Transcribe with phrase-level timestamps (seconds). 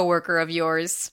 [0.00, 1.12] coworker of yours.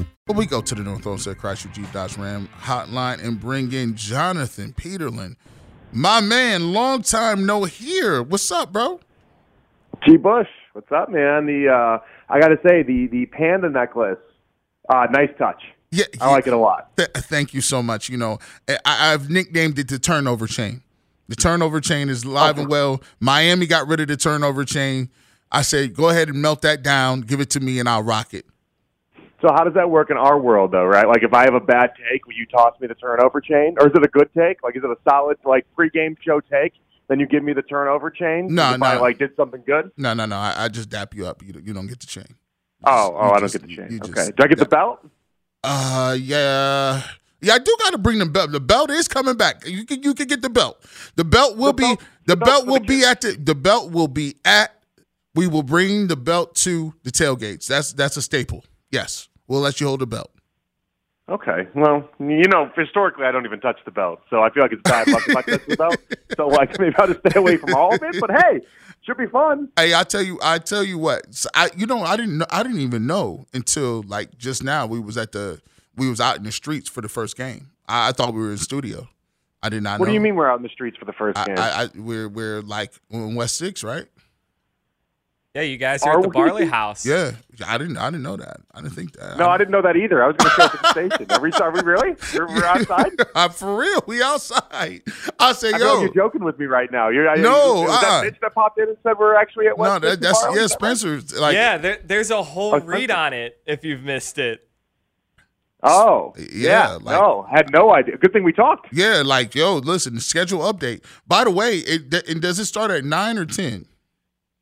[0.27, 3.95] Well, we go to the North Olmsted Chrysler Jeep Dodge Ram hotline and bring in
[3.95, 5.35] Jonathan Peterlin.
[5.91, 8.23] My man, long time no here.
[8.23, 8.99] What's up, bro?
[10.07, 10.17] G.
[10.17, 11.45] Bush, what's up, man?
[11.47, 14.17] The uh, I got to say the the panda necklace,
[14.89, 15.61] uh, nice touch.
[15.91, 16.95] Yeah, I like it a lot.
[16.95, 18.07] Th- thank you so much.
[18.07, 20.81] You know, I- I've nicknamed it the turnover chain.
[21.27, 23.01] The turnover chain is live and well.
[23.19, 25.09] Miami got rid of the turnover chain.
[25.51, 28.33] I said, go ahead and melt that down, give it to me, and I'll rock
[28.33, 28.45] it.
[29.41, 30.85] So how does that work in our world, though?
[30.85, 31.07] Right?
[31.07, 33.87] Like, if I have a bad take, will you toss me the turnover chain, or
[33.87, 34.61] is it a good take?
[34.63, 36.73] Like, is it a solid like pregame show take?
[37.07, 38.47] Then you give me the turnover chain.
[38.53, 38.85] No, if no.
[38.85, 39.91] I like did something good.
[39.97, 40.35] No, no, no.
[40.37, 41.41] I, I just dap you up.
[41.43, 42.25] You, you don't get the chain.
[42.83, 43.87] Oh, oh, You I don't get the chain.
[43.89, 44.11] you okay.
[44.13, 44.99] just- Do I get the belt?
[45.63, 47.01] Uh, yeah,
[47.41, 47.53] yeah.
[47.53, 48.51] I do got to bring the belt.
[48.51, 49.63] The belt is coming back.
[49.67, 50.77] You can you can get the belt.
[51.15, 53.55] The belt will The be belt- the belt belt will the be at the the
[53.55, 54.75] belt will be at.
[55.35, 57.67] We will bring the belt to the tailgates.
[57.67, 58.65] That's that's a staple.
[58.89, 60.31] Yes, we'll let you hold the belt.
[61.27, 61.67] Okay.
[61.75, 64.81] Well, you know, historically, I don't even touch the belt, so I feel like it's
[64.81, 65.97] bad luck if I touch the belt.
[66.37, 68.15] So, like, maybe I'll just stay away from all of it.
[68.21, 68.61] But hey,
[69.01, 69.67] should be fun.
[69.75, 71.35] Hey, I tell you, I tell you what.
[71.35, 74.85] So I, you know, I didn't, know, I didn't even know until like just now.
[74.85, 75.61] We was at the,
[75.97, 77.71] we was out in the streets for the first game.
[77.85, 79.09] I, I thought we were in studio.
[79.61, 79.99] I did not.
[79.99, 80.11] What know.
[80.11, 81.57] do you mean we're out in the streets for the first I, game?
[81.57, 84.05] I, I, we're we're like in West Six, right?
[85.53, 86.33] Yeah, you guys are Are at the we?
[86.33, 87.05] Barley House.
[87.05, 87.33] Yeah,
[87.67, 88.61] I didn't, I didn't know that.
[88.73, 89.37] I didn't think that.
[89.37, 90.23] no, I didn't know that either.
[90.23, 91.31] I was going to show up at the station.
[91.31, 92.15] Are we, are we really?
[92.33, 93.11] We're, we're outside?
[93.35, 94.01] I'm for real.
[94.07, 95.01] We outside.
[95.41, 97.09] I say, I feel like yo, you're joking with me right now.
[97.09, 98.21] You're, I- No, was uh-uh.
[98.21, 100.55] that bitch that popped in and said we're actually at West no, that, that's tomorrow?
[100.55, 100.97] yeah, Is that right?
[100.97, 104.65] Spencer's like, yeah, there, there's a whole Oh, read on it if you've missed it.
[105.83, 106.89] Oh, Yeah, yeah.
[106.93, 108.15] like- no, had no idea.
[108.17, 108.87] Good thing we talked.
[108.93, 111.03] yeah, like, yo, listen, schedule update.
[111.27, 113.87] By the way, it and does it start at nine or ten?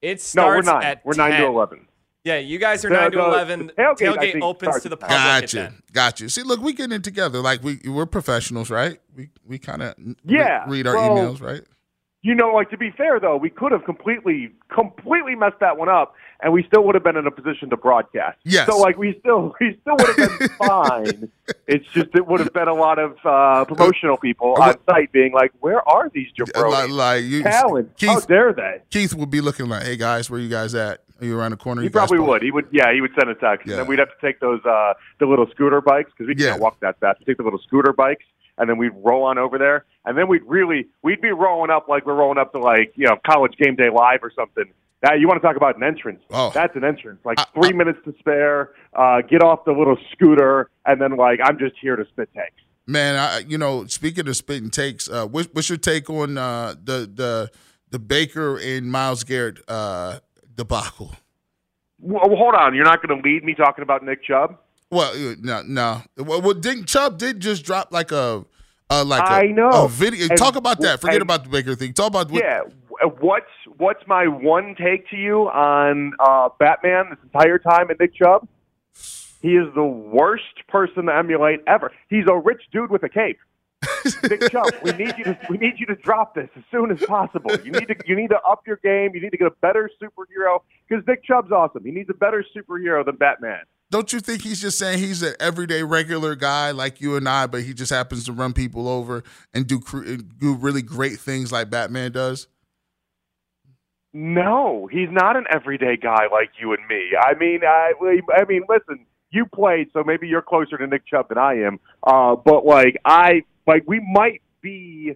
[0.01, 0.83] It No, starts we're nine.
[0.83, 1.41] at We're nine 10.
[1.41, 1.87] to eleven.
[2.23, 3.67] Yeah, you guys are The- nine to the- eleven.
[3.67, 5.83] the tailgate, I think, opens starts to the public at Gotcha, 10.
[5.93, 6.29] gotcha.
[6.29, 7.39] See, look, we getting it together.
[7.39, 8.99] Like we we're professionals, right?
[9.15, 9.95] We we kind of
[10.25, 11.61] Yeah, read our well- emails, right?
[12.21, 15.87] You know, like to be fair though, we could have completely, completely messed that one
[15.87, 18.37] up, and we still would have been in a position to broadcast.
[18.43, 18.67] Yes.
[18.67, 21.31] So like we still, we still would have been fine.
[21.67, 25.31] It's just it would have been a lot of uh, promotional people on site being
[25.31, 26.89] like, "Where are these Like, jabronis?
[26.89, 27.89] like you, Talent?
[28.01, 30.99] How Keith, dare they?" Keith would be looking like, "Hey guys, where you guys at?
[31.21, 32.41] Are you around the corner?" He probably park?" would.
[32.41, 32.67] He would.
[32.71, 33.75] Yeah, he would send a text, Yeah.
[33.75, 36.49] and then we'd have to take those uh, the little scooter bikes because we Yeah.
[36.51, 37.19] can't walk that fast.
[37.19, 38.25] We take the little scooter bikes,
[38.59, 41.87] and then we'd roll on over there, and then we'd really we'd be rolling up
[41.87, 44.65] like we're rolling up to like you know college game day live or something.
[45.03, 46.21] Now you want to talk about an entrance?
[46.29, 46.51] Oh.
[46.53, 47.21] That's an entrance.
[47.23, 48.73] Like I- three I- minutes to spare.
[48.93, 52.61] Uh, get off the little scooter, and then like I'm just here to spit takes.
[52.85, 56.73] Man, I, you know, speaking of spitting takes, uh, what's, what's your take on uh,
[56.83, 57.51] the the
[57.91, 60.19] the Baker and Myles Garrett uh,
[60.55, 61.15] debacle?
[62.01, 64.57] Well, hold on, you're not going to lead me talking about Nick Chubb?
[64.91, 66.01] Well, no, no.
[66.17, 68.45] Well, well Nick Chubb did just drop like a,
[68.89, 69.69] uh, like a, I know.
[69.69, 70.27] a video.
[70.29, 70.99] And- Talk about that.
[71.01, 71.93] Forget and- about the Baker thing.
[71.93, 72.61] Talk about what, Yeah.
[73.19, 73.45] What's
[73.77, 78.45] what's my one take to you on uh, Batman this entire time and Nick Chubb?
[79.41, 81.93] He is the worst person to emulate ever.
[82.09, 83.39] He's a rich dude with a cape.
[84.29, 86.99] Nick Chubb, we need you to we need you to drop this as soon as
[87.05, 87.51] possible.
[87.63, 89.11] You need to you need to up your game.
[89.13, 90.59] You need to get a better superhero
[90.89, 91.85] because Nick Chubb's awesome.
[91.85, 93.61] He needs a better superhero than Batman.
[93.91, 97.47] Don't you think he's just saying he's an everyday regular guy like you and I,
[97.47, 99.81] but he just happens to run people over and do
[100.37, 102.47] do really great things like Batman does?
[104.13, 107.11] No, he's not an everyday guy like you and me.
[107.19, 107.93] I mean, I,
[108.35, 111.79] I mean, listen, you played, so maybe you're closer to Nick Chubb than I am.
[112.03, 115.15] Uh, but like, I like we might be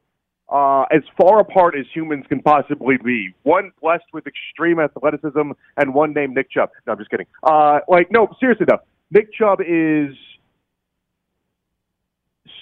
[0.54, 3.34] uh, as far apart as humans can possibly be.
[3.42, 6.70] One blessed with extreme athleticism, and one named Nick Chubb.
[6.86, 7.26] No, I'm just kidding.
[7.42, 8.80] Uh, like, no, seriously though,
[9.10, 10.16] Nick Chubb is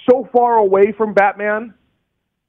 [0.10, 1.74] so far away from Batman.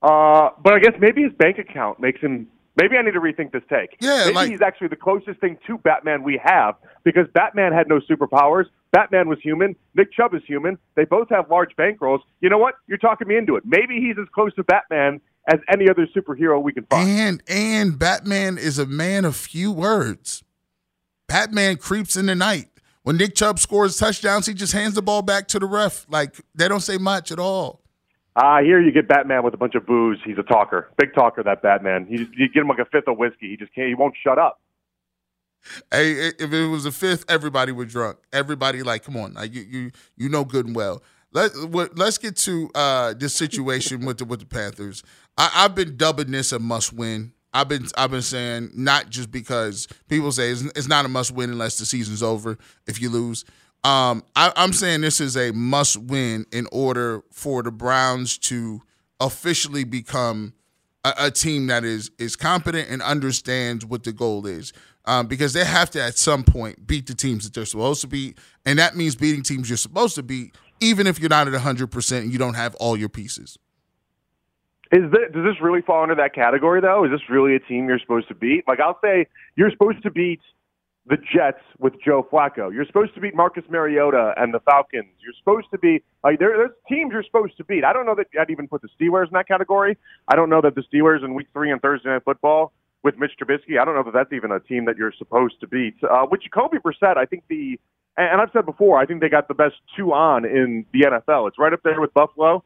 [0.01, 2.47] Uh, but I guess maybe his bank account makes him.
[2.81, 3.97] Maybe I need to rethink this take.
[4.01, 7.87] Yeah, maybe like- he's actually the closest thing to Batman we have because Batman had
[7.89, 8.65] no superpowers.
[8.93, 9.77] Batman was human.
[9.95, 10.79] Nick Chubb is human.
[10.95, 12.21] They both have large bankrolls.
[12.41, 12.77] You know what?
[12.87, 13.65] You're talking me into it.
[13.67, 17.09] Maybe he's as close to Batman as any other superhero we can find.
[17.09, 20.45] And and Batman is a man of few words.
[21.29, 22.69] Batman creeps in the night.
[23.03, 26.07] When Nick Chubb scores touchdowns, he just hands the ball back to the ref.
[26.09, 27.81] Like they don't say much at all.
[28.35, 30.19] Ah, here you get Batman with a bunch of booze.
[30.25, 31.43] He's a talker, big talker.
[31.43, 32.07] That Batman.
[32.09, 33.51] You, just, you get him like a fifth of whiskey.
[33.51, 33.89] He just can't.
[33.89, 34.61] He won't shut up.
[35.91, 38.19] Hey, if it was a fifth, everybody was drunk.
[38.33, 41.03] Everybody like, come on, like you you you know good and well.
[41.33, 41.53] Let
[41.97, 45.03] let's get to uh, this situation with the with the Panthers.
[45.37, 47.33] I, I've been dubbing this a must win.
[47.55, 51.33] I've been I've been saying not just because people say it's, it's not a must
[51.33, 52.57] win unless the season's over
[52.87, 53.45] if you lose.
[53.85, 58.81] Um, I, I'm saying this is a must win in order for the Browns to
[59.21, 60.55] officially become
[61.05, 64.73] a, a team that is is competent and understands what the goal is.
[65.05, 68.07] Um, because they have to at some point beat the teams that they're supposed to
[68.07, 71.53] beat, and that means beating teams you're supposed to beat, even if you're not at
[71.53, 73.59] 100 percent and you don't have all your pieces.
[74.93, 77.05] Is does this really fall into that category though?
[77.05, 78.65] Is this really a team you're supposed to beat?
[78.69, 80.41] Like I'll say, you're supposed to beat
[81.07, 82.73] the Jets with Joe Flacco.
[82.73, 85.09] You're supposed to beat Marcus Mariota and the Falcons.
[85.19, 87.85] You're supposed to be like there, there's teams you're supposed to beat.
[87.85, 89.97] I don't know that I'd even put the Steelers in that category.
[90.29, 92.73] I don't know that the Steelers in Week Three on Thursday Night Football
[93.03, 93.81] with Mitch Trubisky.
[93.81, 95.97] I don't know that that's even a team that you're supposed to beat.
[96.05, 97.81] Uh, with Jacoby Brissett, I think the
[98.19, 101.49] and I've said before, I think they got the best two on in the NFL.
[101.49, 102.63] It's right up there with Buffalo.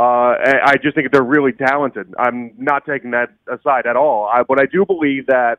[0.00, 2.14] Uh, I just think they're really talented.
[2.18, 4.30] I'm not taking that aside at all.
[4.32, 5.58] I, but I do believe that,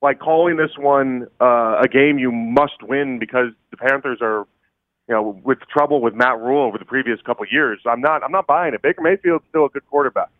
[0.00, 4.46] like calling this one uh, a game you must win because the Panthers are,
[5.08, 7.80] you know, with trouble with Matt Rhule over the previous couple of years.
[7.84, 8.22] I'm not.
[8.22, 8.82] I'm not buying it.
[8.82, 10.30] Baker Mayfield's still a good quarterback.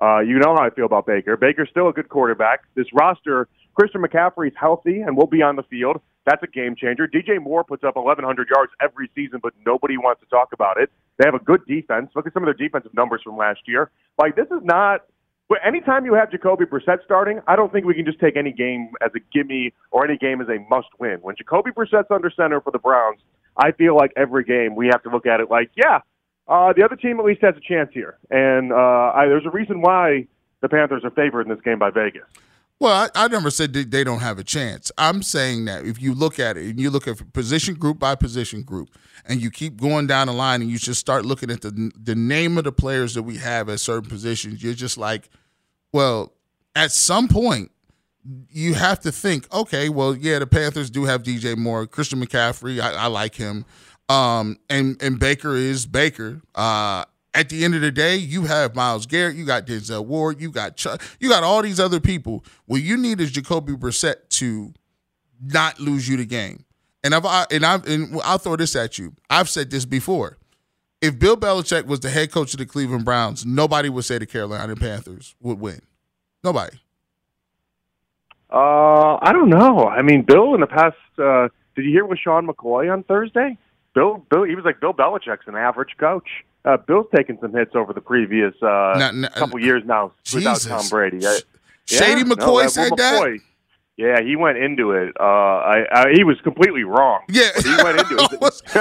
[0.00, 1.36] Uh, you know how I feel about Baker.
[1.36, 2.60] Baker's still a good quarterback.
[2.74, 6.00] This roster, Christian McCaffrey's healthy and will be on the field.
[6.26, 7.06] That's a game changer.
[7.06, 10.90] DJ Moore puts up 1,100 yards every season, but nobody wants to talk about it.
[11.18, 12.10] They have a good defense.
[12.14, 13.90] Look at some of their defensive numbers from last year.
[14.18, 15.04] Like this is not.
[15.64, 18.92] Anytime you have Jacoby Brissett starting, I don't think we can just take any game
[19.04, 21.18] as a gimme or any game as a must-win.
[21.22, 23.18] When Jacoby Brissett's under center for the Browns,
[23.56, 26.00] I feel like every game we have to look at it like, yeah,
[26.50, 29.50] uh, the other team at least has a chance here, and uh, I, there's a
[29.50, 30.26] reason why
[30.60, 32.24] the Panthers are favored in this game by Vegas.
[32.80, 34.90] Well, I, I never said they don't have a chance.
[34.98, 38.14] I'm saying that if you look at it and you look at position group by
[38.16, 38.88] position group,
[39.26, 42.16] and you keep going down the line, and you just start looking at the the
[42.16, 45.28] name of the players that we have at certain positions, you're just like,
[45.92, 46.32] well,
[46.74, 47.70] at some point,
[48.50, 52.80] you have to think, okay, well, yeah, the Panthers do have DJ Moore, Christian McCaffrey,
[52.80, 53.64] I, I like him,
[54.10, 56.42] um, and and Baker is Baker.
[56.54, 60.40] Uh, at the end of the day, you have Myles Garrett, you got Denzel Ward,
[60.40, 62.44] you got Chuck, you got all these other people.
[62.66, 64.74] What you need is Jacoby Brissett to
[65.40, 66.64] not lose you the game.
[67.04, 69.14] And I've I, and I've and I'll throw this at you.
[69.30, 70.38] I've said this before.
[71.00, 74.26] If Bill Belichick was the head coach of the Cleveland Browns, nobody would say the
[74.26, 75.80] Carolina Panthers would win.
[76.42, 76.76] Nobody.
[78.52, 79.86] Uh, I don't know.
[79.86, 80.96] I mean, Bill in the past.
[81.16, 83.56] Uh, did you hear with Sean McCoy on Thursday?
[84.00, 86.26] Bill, Bill, he was like Bill Belichick's an average coach.
[86.64, 91.26] Uh, Bill's taken some hits over the previous uh, couple years now without Tom Brady.
[91.26, 91.40] I-
[91.84, 93.38] Shady Yeah, McCoy well, said that.
[94.00, 95.14] Yeah, he went into it.
[95.20, 97.20] Uh, I, I, he was completely wrong.
[97.28, 98.40] Yeah, he went into I it.
[98.40, 98.62] was,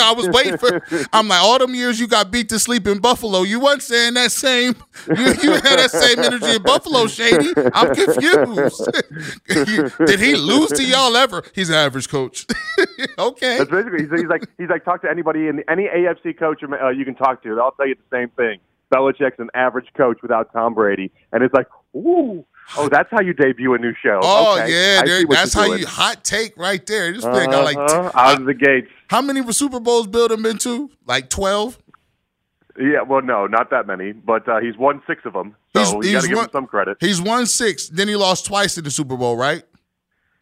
[0.00, 0.80] I was waiting for.
[1.12, 4.14] I'm like, all them years you got beat to sleep in Buffalo, you weren't saying
[4.14, 4.76] that same.
[5.08, 7.52] You, you had that same energy in Buffalo, Shady.
[7.74, 8.88] I'm confused.
[10.06, 11.42] Did he lose to y'all ever?
[11.52, 12.46] He's an average coach.
[13.18, 13.58] okay.
[13.58, 16.90] That's basically he's, he's like he's like talk to anybody in any AFC coach uh,
[16.90, 17.52] you can talk to.
[17.52, 18.60] They'll tell you the same thing.
[18.94, 22.44] Belichick's an average coach without Tom Brady, and it's like, ooh,
[22.76, 24.20] oh, that's how you debut a new show.
[24.22, 25.80] Oh Okay, yeah, there- that's how doing.
[25.80, 27.12] you hot take right there.
[27.12, 28.88] This thing got like Uh-huh, out of the gates.
[29.08, 30.90] how many Super Bowls Bill them into?
[31.06, 31.78] Like twelve.
[32.78, 36.06] Yeah, well, no, not that many, but uh, he's won six of them, so He's-
[36.06, 36.98] you got to give won- him some credit.
[37.00, 37.88] He's won six.
[37.88, 39.62] Then he lost twice in the Super Bowl, right?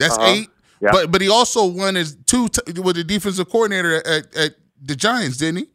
[0.00, 0.26] That's Uh-huh.
[0.32, 0.48] eight.
[0.80, 0.90] Yeah.
[0.92, 4.96] But but he also won his two t- with the defensive coordinator at, at the
[4.96, 5.68] Giants, didn't he?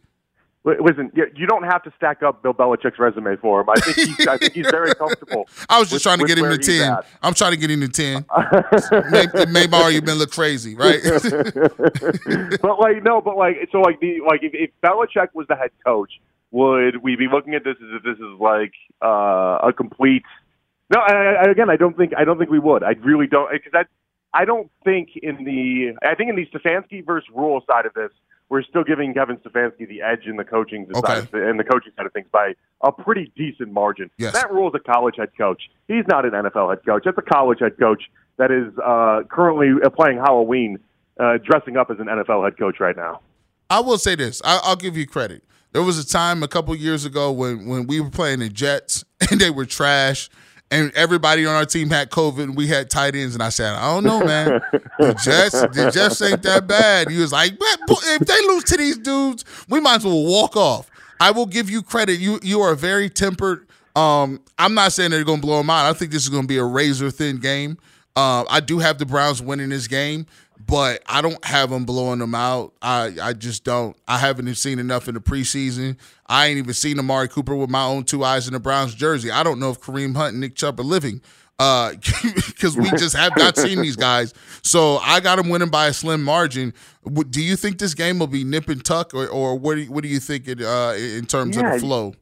[0.69, 3.69] Li- Listen, you don't have to stack up Bill Belichick's resume for him.
[3.69, 5.47] I think he's, I think he's very comfortable.
[5.69, 6.91] I was just with- trying to get him to ten.
[6.93, 7.05] at.
[7.23, 8.25] I'm trying to get him to ten.
[9.41, 10.99] It made my argument look crazy, right?
[12.61, 15.71] but like no, but like so like the like if, if Belichick was the head
[15.85, 16.11] coach,
[16.51, 18.73] would we be looking at this as if this is like
[19.03, 20.23] uh, a complete?
[20.93, 22.83] No, I, I, again, I don't think I don't think we would.
[22.83, 23.87] I really don't because that
[24.33, 28.11] I don't think in the I think in the Stefanski versus Rhule side of this,
[28.49, 31.07] we're still giving Kevin Stefanski the edge in the coaching Okay.
[31.07, 34.09] side of, in the coaching side of things by a pretty decent margin.
[34.17, 34.33] Yes.
[34.33, 35.69] Matt Rhule's a college head coach.
[35.87, 37.03] He's not an NFL head coach.
[37.05, 38.03] That's a college head coach
[38.37, 40.79] that is uh, currently playing Halloween,
[41.19, 43.21] uh, dressing up as an NFL head coach right now.
[43.69, 44.41] I will say this.
[44.43, 45.43] I, I'll give you credit.
[45.71, 49.05] There was a time a couple years ago when when we were playing the Jets
[49.29, 50.27] and they were trash,
[50.71, 53.33] and everybody on our team had COVID and we had tight ends.
[53.33, 54.61] And I said, I don't know, man.
[54.99, 57.09] The Jets, the Jets ain't that bad.
[57.09, 60.55] He was like, "Man, if they lose to these dudes, we might as well walk
[60.55, 60.89] off.
[61.19, 62.19] I will give you credit.
[62.19, 63.67] You you are very tempered.
[63.95, 65.85] Um, I'm not saying they're going to blow them out.
[65.85, 67.77] I think this is going to be a razor thin game.
[68.15, 70.25] Uh, I do have the Browns winning this game,
[70.65, 72.73] but I don't have them blowing them out.
[72.81, 73.95] I, I just don't.
[74.07, 75.97] I haven't seen enough in the preseason.
[76.27, 79.31] I ain't even seen Amari Cooper with my own two eyes in the Browns jersey.
[79.31, 81.21] I don't know if Kareem Hunt and Nick Chubb are living
[81.59, 84.33] because we just have not seen these guys.
[84.61, 86.73] So I got them winning by a slim margin.
[87.29, 89.91] Do you think this game will be nip and tuck, or, or what, do you,
[89.91, 92.13] what do you think it, uh, in terms Yeah, of the flow?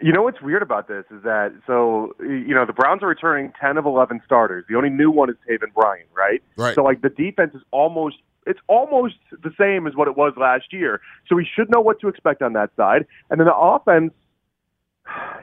[0.00, 3.52] You know what's weird about this is that so you know the Browns are returning
[3.60, 4.64] ten of eleven starters.
[4.68, 6.42] The only new one is Taven Bryan, right?
[6.56, 6.74] Right.
[6.74, 10.72] So like the defense is almost it's almost the same as what it was last
[10.72, 11.00] year.
[11.28, 13.06] So we should know what to expect on that side.
[13.30, 14.12] And then the offense,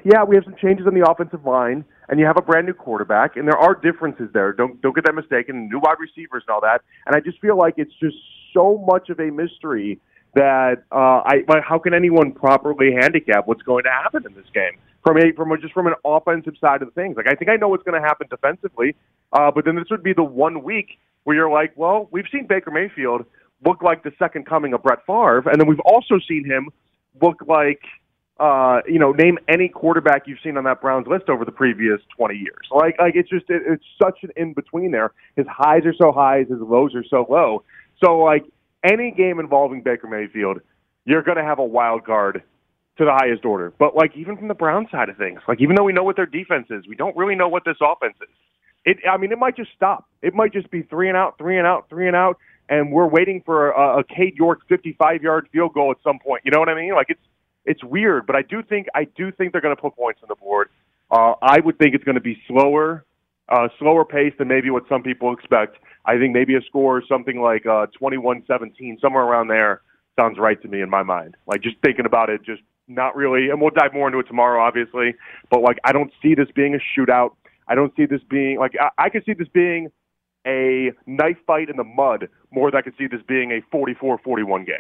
[0.04, 2.74] yeah, we have some changes on the offensive line, and you have a brand new
[2.74, 4.54] quarterback, and there are differences there.
[4.54, 5.70] Don't don't get that mistaken.
[5.70, 6.82] New wide receivers and all that.
[7.06, 8.18] And I just feel like it's just
[8.54, 10.00] so much of a mystery
[10.34, 14.80] that uh, I how can anyone properly handicap what's going to happen in this game
[15.04, 17.18] from a from a, just from an offensive side of things?
[17.18, 18.96] Like I think I know what's going to happen defensively,
[19.34, 22.48] uh, but then this would be the one week where you're like, well, we've seen
[22.48, 23.26] Baker Mayfield
[23.66, 26.70] look like the second coming of Brett Favre, and then we've also seen him
[27.22, 27.82] look like.
[28.40, 32.02] Uh, you know, name any quarterback you've seen on that Browns list over the previous
[32.18, 32.68] 20 years.
[32.72, 35.12] Like, like it's just it, it's such an in between there.
[35.36, 37.62] His highs are so high, his lows are so low.
[38.04, 38.44] So, like,
[38.84, 40.62] any game involving Baker Mayfield,
[41.06, 42.44] you're going to have a wild card
[42.98, 43.74] to the highest order.
[43.78, 46.16] But like even from the Brown side of things, like even though we know what
[46.16, 48.30] their defense is, we don't really know what this offense is.
[48.84, 50.06] It, I mean, it might just stop.
[50.22, 53.08] It might just be three and out, three and out, three and out, and we're
[53.08, 56.42] waiting for a, a Cade York 55 yard field goal at some point.
[56.46, 56.94] You know what I mean?
[56.94, 57.22] Like it's
[57.64, 60.30] it's weird, but I do think I do think they're going to put points on
[60.30, 60.70] the board.
[61.12, 63.06] Uh, I would think it's going to be slower,
[63.50, 65.78] uh, slower pace than maybe what some people expect.
[66.06, 69.82] I think maybe a score something like uh, 21-17, somewhere around there
[70.20, 71.36] sounds right to me in my mind.
[71.48, 73.50] Like just thinking about it, just not really.
[73.50, 75.16] And we'll dive more into it tomorrow, obviously.
[75.50, 77.32] But like, I don't see this being a shootout.
[77.68, 79.92] I don't see this being like I, I could see this being
[80.46, 84.66] a knife fight in the mud more than I could see this being a 44-41
[84.66, 84.76] game.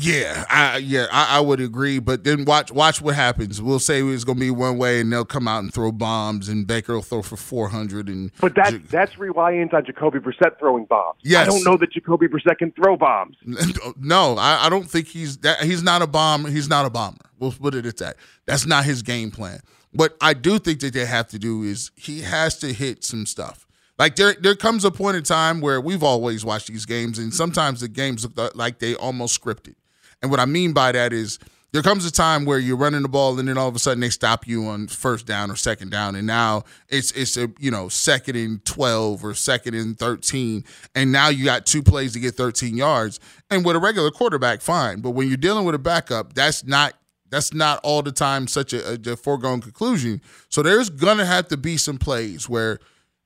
[0.00, 1.98] Yeah, I yeah, I, I would agree.
[1.98, 3.60] But then watch watch what happens.
[3.60, 6.48] We'll say it's going to be one way, and they'll come out and throw bombs,
[6.48, 8.08] and Baker will throw for four hundred.
[8.08, 11.18] And But that that's reliant on Jacoby Brissett throwing bombs.
[11.24, 11.48] Yes.
[11.48, 13.36] I don't know that Jacoby Brissett can throw bombs.
[13.98, 15.64] no, I, I don't think he's that.
[15.64, 16.48] He's not a bomber.
[16.48, 17.24] He's not a bomber.
[17.40, 18.18] We'll put it at that.
[18.46, 19.62] That's not his game plan.
[19.90, 23.26] What I do think that they have to do is he has to hit some
[23.26, 23.66] stuff.
[23.98, 27.34] Like there, there comes a point in time where we've always watched these games, and
[27.34, 29.74] sometimes the games look like they almost scripted.
[30.22, 31.38] And what I mean by that is
[31.72, 34.00] there comes a time where you're running the ball, and then all of a sudden
[34.00, 37.70] they stop you on first down or second down, and now it's it's a you
[37.70, 42.20] know second and twelve or second and thirteen, and now you got two plays to
[42.20, 43.20] get 13 yards.
[43.50, 46.94] And with a regular quarterback, fine, but when you're dealing with a backup, that's not
[47.30, 50.22] that's not all the time such a, a, a foregone conclusion.
[50.48, 52.78] So there's gonna have to be some plays where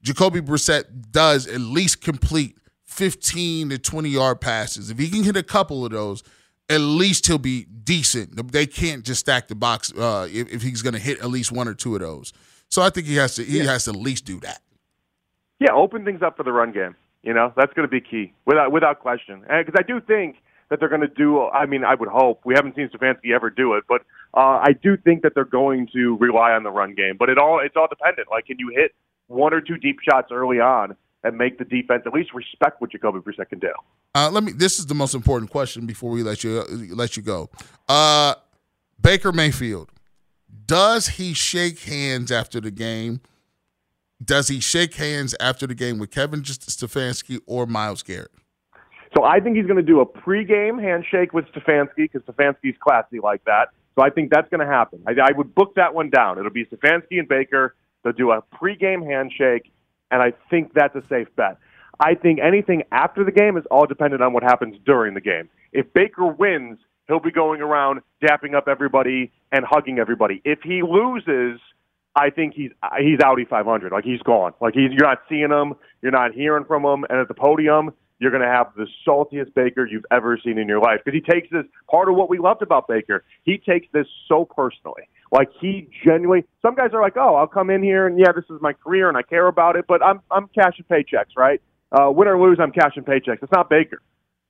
[0.02, 4.90] Jacoby Brissett does at least complete 15 to 20 yard passes.
[4.90, 6.24] If he can hit a couple of those,
[6.68, 8.52] at least he'll be decent.
[8.52, 11.52] They can't just stack the box uh, if, if he's going to hit at least
[11.52, 12.32] one or two of those.
[12.68, 14.62] So I think he has to he has to at least do that.
[15.60, 16.96] Yeah, open things up for the run game.
[17.22, 19.40] You know, that's going to be key without without question.
[19.42, 20.36] Because I do think
[20.70, 21.46] that they're going to do.
[21.48, 24.02] I mean, I would hope we haven't seen Stefanski ever do it, but
[24.34, 27.16] uh, I do think that they're going to rely on the run game.
[27.18, 28.28] But it all it's all dependent.
[28.30, 28.92] Like, can you hit
[29.26, 32.90] one or two deep shots early on and make the defense at least respect what
[32.90, 33.72] Jacoby Brissett can do?
[34.14, 34.52] Uh, let me.
[34.52, 36.62] This is the most important question before we let you
[36.94, 37.50] let you go.
[37.88, 38.34] Uh,
[39.00, 39.90] Baker Mayfield,
[40.66, 43.20] does he shake hands after the game?
[44.24, 48.30] Does he shake hands after the game with Kevin Stefanski or Myles Garrett?
[49.16, 53.20] So I think he's going to do a pregame handshake with Stefanski because Stefanski's classy
[53.20, 53.68] like that.
[53.94, 55.02] So I think that's going to happen.
[55.06, 56.38] I, I would book that one down.
[56.38, 57.74] It'll be Stefanski and Baker.
[58.02, 59.70] They'll do a pregame handshake,
[60.12, 61.56] and I think that's a safe bet.
[61.98, 65.48] I think anything after the game is all dependent on what happens during the game.
[65.72, 66.78] If Baker wins,
[67.08, 70.40] he'll be going around dapping up everybody and hugging everybody.
[70.44, 71.60] If he loses,
[72.14, 73.90] I think he's he's Audi 500.
[73.90, 74.52] Like he's gone.
[74.60, 77.92] Like he's you're not seeing him, you're not hearing from him, and at the podium
[78.22, 81.32] you're going to have the saltiest Baker you've ever seen in your life because he
[81.32, 81.64] takes this.
[81.90, 85.02] Part of what we loved about Baker, he takes this so personally.
[85.32, 86.44] Like he genuinely.
[86.60, 89.08] Some guys are like, "Oh, I'll come in here and yeah, this is my career
[89.08, 91.60] and I care about it, but I'm I'm cashing paychecks, right?
[91.90, 93.42] Uh, win or lose, I'm cashing paychecks.
[93.42, 94.00] It's not Baker.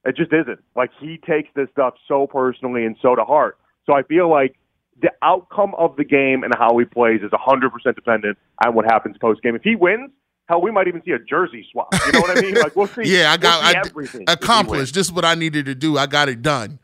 [0.04, 0.58] It just isn't.
[0.74, 3.58] Like he takes this stuff so personally and so to heart.
[3.86, 4.56] So I feel like
[5.00, 9.16] the outcome of the game and how he plays is 100% dependent on what happens
[9.20, 9.54] post game.
[9.56, 10.10] If he wins,
[10.48, 11.88] hell, we might even see a jersey swap.
[12.06, 12.54] You know what I mean?
[12.54, 13.02] Like we'll see.
[13.04, 14.24] yeah, I got we'll I, everything.
[14.28, 14.94] accomplished.
[14.94, 15.98] This is what I needed to do.
[15.98, 16.78] I got it done.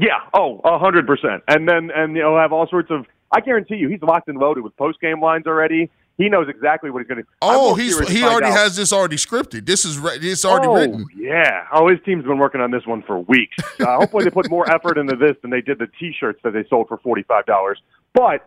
[0.00, 0.20] Yeah.
[0.34, 1.42] Oh, a hundred percent.
[1.48, 3.06] And then and you know have all sorts of.
[3.30, 5.90] I guarantee you, he's locked and loaded with post game lines already.
[6.16, 7.28] He knows exactly what he's going to.
[7.42, 9.66] Oh, he's he already has this already scripted.
[9.66, 11.06] This is re- it's already oh, written.
[11.14, 11.66] Yeah.
[11.72, 13.56] Oh, his team's been working on this one for weeks.
[13.78, 16.64] Uh, hopefully, they put more effort into this than they did the T-shirts that they
[16.68, 17.80] sold for forty-five dollars.
[18.12, 18.44] But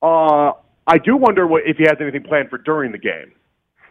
[0.00, 0.52] uh,
[0.86, 3.32] I do wonder what if he has anything planned for during the game.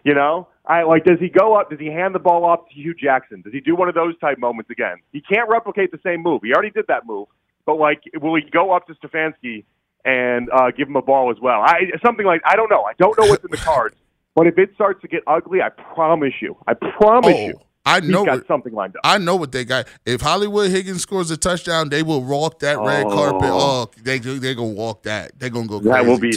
[0.03, 1.03] You know, I like.
[1.03, 1.69] Does he go up?
[1.69, 3.41] Does he hand the ball off to Hue Jackson?
[3.41, 4.97] Does he do one of those type moments again?
[5.11, 6.41] He can't replicate the same move.
[6.43, 7.27] He already did that move.
[7.65, 9.65] But like, will he go up to Stefanski
[10.05, 11.61] and uh, give him a ball as well?
[11.61, 12.83] I something like I don't know.
[12.83, 13.95] I don't know what's in the cards.
[14.35, 17.99] But if it starts to get ugly, I promise you, I promise Oh, you, I
[17.99, 19.01] he's know got what- something lined up.
[19.03, 19.87] I know what they got.
[20.07, 23.09] If Hollywood Higgins scores a touchdown, they will walk that red Oh.
[23.11, 23.49] carpet.
[23.51, 25.37] Oh, they they gonna walk that.
[25.37, 25.79] They're gonna go.
[25.79, 25.91] Crazy.
[25.93, 26.31] That will be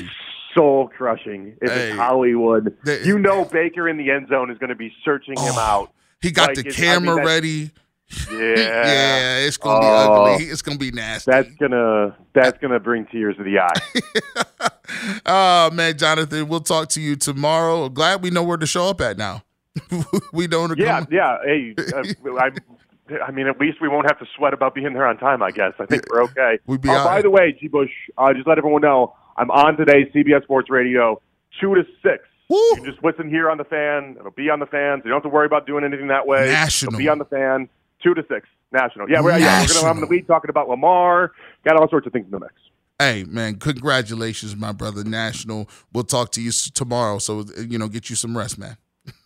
[0.57, 1.89] soul crushing if Hey.
[1.91, 2.77] it's Hollywood.
[2.85, 5.61] They- you know, Baker in the end zone is going to be searching him Oh,
[5.61, 5.93] out.
[6.21, 7.71] He got Like, the it's- I mean, camera ready.
[8.31, 10.25] Yeah, Yeah, it's gonna be Oh.
[10.35, 10.45] ugly.
[10.47, 11.29] It's gonna be nasty.
[11.29, 14.69] That's gonna that's gonna bring tears to the eye.
[15.27, 17.89] oh man, Jonathan, we'll talk to you tomorrow.
[17.89, 19.43] Glad we know where to show up at now.
[20.33, 20.79] we don't.
[20.79, 21.37] yeah, come- yeah.
[21.45, 22.03] Hey, uh,
[22.39, 22.51] I,
[23.27, 25.43] I mean, at least we won't have to sweat about being there on time.
[25.43, 25.73] I guess.
[25.81, 26.59] I think we're okay.
[26.67, 27.67] We'd be Uh, by the way, G.
[27.69, 31.21] Bush, uh, just let everyone know I'm on today, CBS Sports Radio,
[31.61, 32.25] two to six.
[32.49, 32.57] Woo!
[32.57, 34.17] You can just listen here on the fan.
[34.19, 35.01] It'll be on the fan.
[35.01, 36.47] So you don't have to worry about doing anything that way.
[36.47, 36.95] National.
[36.95, 37.69] It'll be on the fan.
[38.03, 38.49] Two to six.
[38.73, 39.09] National.
[39.09, 40.09] Yeah, we're, yeah, we're gonna I'm in the National.
[40.09, 41.33] lead talking about Lamar.
[41.65, 42.55] Got all sorts of things in the mix.
[42.99, 45.05] Hey man, congratulations, my brother.
[45.05, 45.69] National.
[45.93, 47.19] We'll talk to you tomorrow.
[47.19, 48.77] So you know, get you some rest, man.